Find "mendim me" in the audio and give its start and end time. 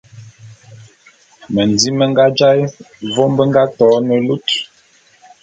1.53-2.05